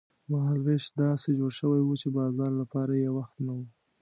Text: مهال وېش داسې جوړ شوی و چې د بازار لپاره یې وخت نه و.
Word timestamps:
مهال 0.31 0.59
وېش 0.65 0.83
داسې 1.01 1.29
جوړ 1.39 1.51
شوی 1.59 1.81
و 1.83 1.93
چې 2.01 2.07
د 2.11 2.15
بازار 2.17 2.51
لپاره 2.61 2.93
یې 3.03 3.09
وخت 3.17 3.35
نه 3.45 3.53
و. 3.57 3.59